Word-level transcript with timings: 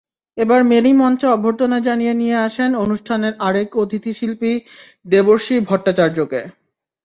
এবার 0.37 0.61
মেরি 0.63 0.91
মঞ্চে 0.93 1.27
অভ্যর্থনা 1.29 1.77
জানিয়ে 1.87 2.13
নিয়ে 2.21 2.37
আসেন 2.47 2.71
অনুষ্ঠানের 2.83 3.33
আরেক 3.47 3.69
অতিথি 3.77 4.11
শিল্পী 4.19 4.51
দেবর্ষী 5.05 5.55
ভট্টাচার্যকে। 5.67 6.41